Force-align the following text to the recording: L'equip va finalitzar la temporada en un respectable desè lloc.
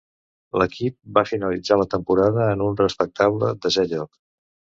L'equip 0.61 0.95
va 1.17 1.23
finalitzar 1.31 1.77
la 1.81 1.87
temporada 1.91 2.49
en 2.55 2.65
un 2.69 2.81
respectable 2.81 3.53
desè 3.69 3.87
lloc. 3.95 4.13